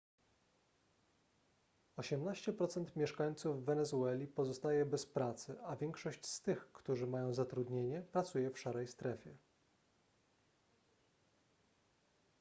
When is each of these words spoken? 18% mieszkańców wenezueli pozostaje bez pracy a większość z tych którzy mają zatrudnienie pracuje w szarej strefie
18% 1.97 2.85
mieszkańców 2.95 3.65
wenezueli 3.65 4.27
pozostaje 4.27 4.85
bez 4.85 5.05
pracy 5.05 5.55
a 5.65 5.75
większość 5.75 6.25
z 6.25 6.41
tych 6.41 6.71
którzy 6.71 7.07
mają 7.07 7.33
zatrudnienie 7.33 8.01
pracuje 8.11 8.51
w 8.51 8.59
szarej 8.59 8.87
strefie 8.87 9.35